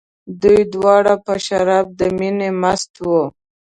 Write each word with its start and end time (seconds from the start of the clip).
دوی 0.41 0.61
دواړه 0.73 1.13
په 1.25 1.33
شراب 1.45 1.85
د 1.99 2.01
مینې 2.17 2.49
مست 2.61 2.91
وو. 3.05 3.23